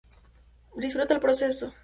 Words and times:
Disfruta 0.75 1.13
el 1.13 1.19
proceso. 1.19 1.75